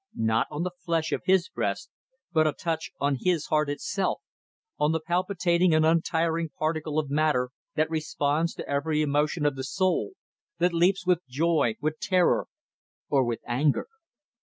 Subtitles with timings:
[0.15, 1.91] Not on the flesh of his breast,
[2.31, 4.19] but a touch on his heart itself,
[4.79, 9.63] on the palpitating and untiring particle of matter that responds to every emotion of the
[9.63, 10.13] soul;
[10.57, 12.47] that leaps with joy, with terror,
[13.09, 13.89] or with anger.